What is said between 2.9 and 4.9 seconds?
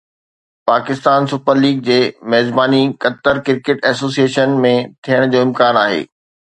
Qatar cricket association ۾